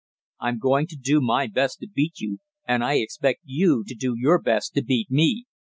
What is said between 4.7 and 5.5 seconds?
to beat me.